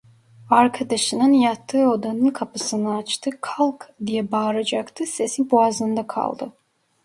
[0.49, 6.51] Arkadaşının yattığı odanın kapısını açtı: "Kalk!" diye bağıracaktı, sesi boğazında kaldı.